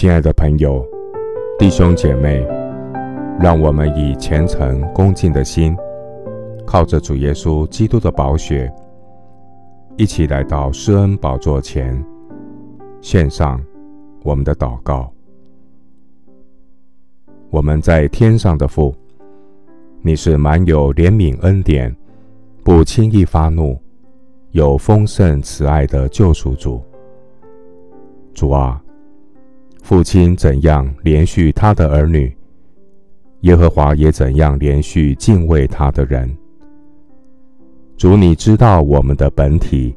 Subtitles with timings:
[0.00, 0.82] 亲爱的朋友、
[1.58, 2.42] 弟兄姐妹，
[3.38, 5.76] 让我们以虔诚恭敬的心，
[6.66, 8.72] 靠着主耶稣基督的宝血，
[9.98, 12.02] 一起来到施恩宝座前，
[13.02, 13.62] 献上
[14.22, 15.12] 我们的祷告。
[17.50, 18.94] 我们在天上的父，
[20.00, 21.94] 你是满有怜悯恩典、
[22.64, 23.78] 不轻易发怒、
[24.52, 26.82] 有丰盛慈爱的救赎主。
[28.32, 28.82] 主啊，
[29.90, 32.32] 父亲怎样连续他的儿女，
[33.40, 36.32] 耶和华也怎样连续敬畏他的人。
[37.96, 39.92] 主，你知道我们的本体，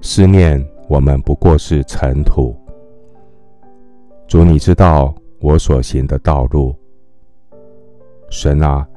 [0.00, 2.56] 思念我们不过是尘土。
[4.26, 6.74] 主，你知道我所行的道路。
[8.30, 8.88] 神啊，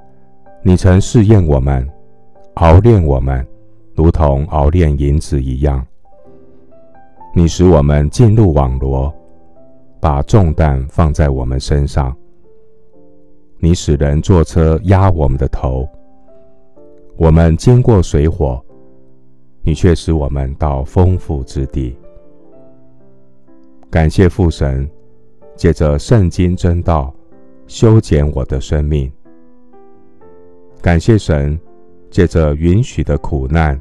[0.62, 1.86] 你曾试验我们，
[2.54, 3.46] 熬炼我们，
[3.94, 5.86] 如同熬炼银子一样。
[7.36, 9.14] 你使我们进入网罗，
[10.04, 12.14] 把重担放在我们身上。
[13.58, 15.88] 你使人坐车压我们的头。
[17.16, 18.62] 我们经过水火，
[19.62, 21.96] 你却使我们到丰富之地。
[23.90, 24.86] 感谢父神，
[25.56, 27.16] 借着圣经真道
[27.66, 29.10] 修剪我的生命。
[30.82, 31.58] 感谢神，
[32.12, 33.80] 借着允许的苦难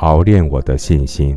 [0.00, 1.34] 熬炼我的信心。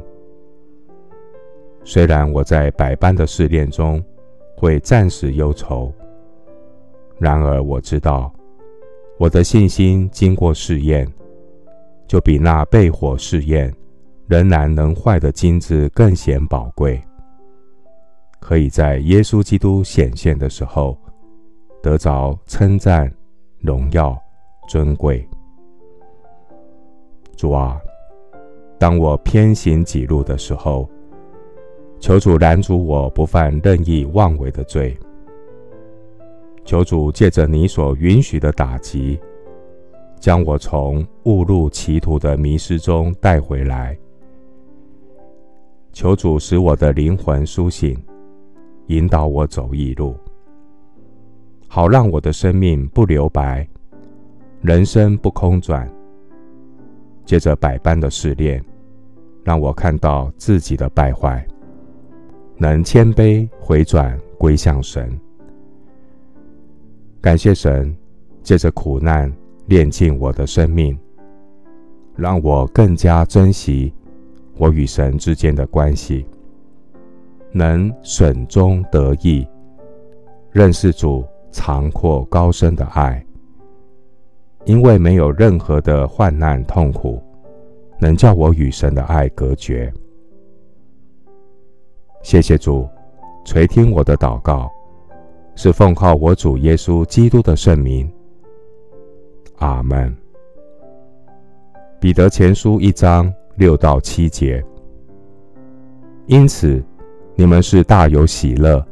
[1.86, 4.04] 虽然我在百般的试炼中
[4.56, 5.92] 会暂时忧愁，
[7.20, 8.32] 然而我知道
[9.18, 11.08] 我的信心经过试验，
[12.08, 13.74] 就比那被火试验
[14.28, 17.02] 仍然能坏的金子更显宝贵，
[18.40, 20.98] 可以在耶稣基督显现的时候
[21.82, 23.14] 得着称赞、
[23.60, 24.18] 荣耀、
[24.68, 25.28] 尊贵。
[27.36, 27.78] 主啊，
[28.80, 30.90] 当我偏行己路的时候，
[32.04, 34.94] 求主拦阻我不犯任意妄为的罪。
[36.66, 39.18] 求主借着你所允许的打击，
[40.20, 43.98] 将我从误入歧途的迷失中带回来。
[45.94, 47.98] 求主使我的灵魂苏醒，
[48.88, 50.14] 引导我走义路，
[51.70, 53.66] 好让我的生命不留白，
[54.60, 55.90] 人生不空转。
[57.24, 58.62] 借着百般的试炼，
[59.42, 61.48] 让我看到自己的败坏。
[62.58, 65.20] 能谦卑回转归向神，
[67.20, 67.96] 感谢神
[68.42, 69.32] 借着苦难
[69.66, 70.98] 炼尽我的生命，
[72.16, 73.94] 让我更加珍惜
[74.58, 76.26] 我与神之间的关系，
[77.52, 79.48] 能损中得益，
[80.52, 83.26] 认识主长阔高深的爱。
[84.66, 87.22] 因为没有任何的患难痛苦
[88.00, 89.92] 能叫我与神的爱隔绝。
[92.34, 92.90] 谢谢主，
[93.46, 94.68] 垂听我的祷告，
[95.54, 98.12] 是奉靠我主耶稣基督的圣名。
[99.58, 100.12] 阿门。
[102.00, 104.66] 彼得前书一章六到七节。
[106.26, 106.84] 因此，
[107.36, 108.84] 你们是大有喜乐，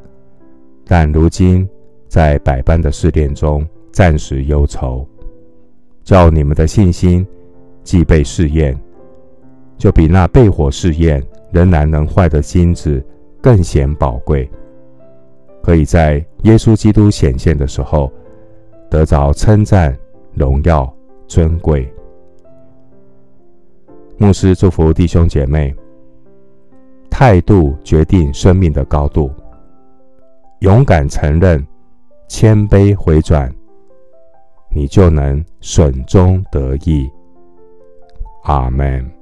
[0.86, 1.68] 但如今
[2.08, 5.04] 在百般的试炼中暂时忧愁，
[6.04, 7.26] 叫你们的信心
[7.84, 8.80] 既被试验，
[9.80, 13.04] 就比那被火试验仍然能坏的金子。
[13.42, 14.50] 更显宝贵，
[15.64, 18.12] 可以在耶稣基督显现的时候
[18.90, 19.98] 得着称赞、
[20.34, 20.92] 荣耀、
[21.28, 21.92] 尊贵。
[24.18, 25.76] 牧师祝福弟兄姐妹，
[27.10, 29.32] 态度决定生命的高度，
[30.60, 31.66] 勇敢承认、
[32.28, 33.52] 谦卑回转，
[34.70, 37.10] 你就能损中得益。
[38.44, 39.21] 阿门。